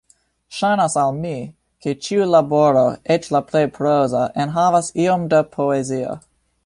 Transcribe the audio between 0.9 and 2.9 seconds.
al mi, ke ĉiu laboro,